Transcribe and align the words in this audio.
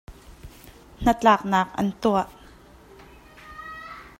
Hnatlaknak 1.01 1.69
an 1.79 1.87
tuah. 2.01 2.27